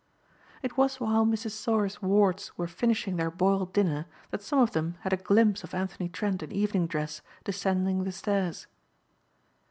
It 0.63 0.77
was 0.77 0.99
while 0.99 1.27
Mrs. 1.27 1.51
Sauer's 1.51 2.01
wards 2.01 2.57
were 2.57 2.65
finishing 2.65 3.17
their 3.17 3.29
boiled 3.29 3.71
dinner 3.71 4.07
that 4.31 4.41
some 4.41 4.57
of 4.57 4.71
them 4.71 4.95
had 5.01 5.13
a 5.13 5.15
glimpse 5.15 5.63
of 5.63 5.75
Anthony 5.75 6.09
Trent 6.09 6.41
in 6.41 6.51
evening 6.51 6.87
dress 6.87 7.21
descending 7.43 8.03
the 8.03 8.11
stairs. 8.11 8.65